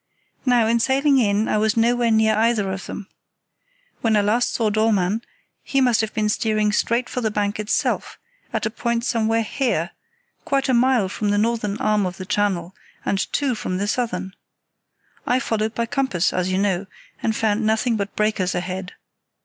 Now, 0.47 0.65
in 0.65 0.79
sailing 0.79 1.19
in 1.19 1.47
I 1.47 1.59
was 1.59 1.77
nowhere 1.77 2.09
near 2.09 2.33
either 2.35 2.71
of 2.71 2.87
them. 2.87 3.07
When 3.99 4.15
I 4.17 4.21
last 4.21 4.51
saw 4.51 4.71
Dollmann 4.71 5.21
he 5.61 5.79
must 5.79 6.01
have 6.01 6.11
been 6.11 6.27
steering 6.27 6.71
straight 6.71 7.07
for 7.07 7.21
the 7.21 7.29
bank 7.29 7.59
itself, 7.59 8.17
at 8.51 8.65
a 8.65 8.71
point 8.71 9.05
somewhere 9.05 9.43
here, 9.43 9.91
quite 10.43 10.67
a 10.67 10.73
mile 10.73 11.07
from 11.07 11.29
the 11.29 11.37
northern 11.37 11.77
arm 11.77 12.07
of 12.07 12.17
the 12.17 12.25
channel, 12.25 12.73
and 13.05 13.31
two 13.31 13.53
from 13.53 13.77
the 13.77 13.87
southern. 13.87 14.33
I 15.27 15.39
followed 15.39 15.75
by 15.75 15.85
compass, 15.85 16.33
as 16.33 16.51
you 16.51 16.57
know, 16.57 16.87
and 17.21 17.35
found 17.35 17.63
nothing 17.63 17.95
but 17.95 18.15
breakers 18.15 18.55
ahead. 18.55 18.93